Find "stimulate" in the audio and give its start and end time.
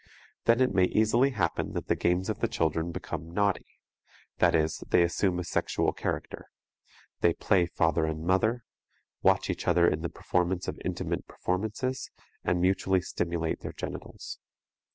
13.01-13.59